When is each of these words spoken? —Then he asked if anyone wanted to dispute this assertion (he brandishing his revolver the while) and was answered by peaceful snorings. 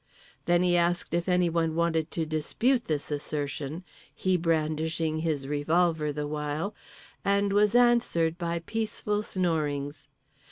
—Then 0.45 0.63
he 0.63 0.75
asked 0.75 1.13
if 1.13 1.29
anyone 1.29 1.75
wanted 1.75 2.09
to 2.09 2.25
dispute 2.25 2.85
this 2.85 3.11
assertion 3.11 3.83
(he 4.15 4.35
brandishing 4.35 5.19
his 5.19 5.47
revolver 5.47 6.11
the 6.11 6.25
while) 6.25 6.73
and 7.23 7.53
was 7.53 7.75
answered 7.75 8.35
by 8.35 8.63
peaceful 8.65 9.21
snorings. 9.21 10.07